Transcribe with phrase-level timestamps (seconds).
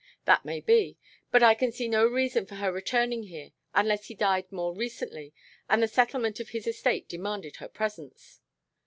[0.25, 0.97] That may be,
[1.29, 5.31] but I can see no reason for her returning here unless he died more recently
[5.69, 8.39] and the settlement of his estate demanded her presence."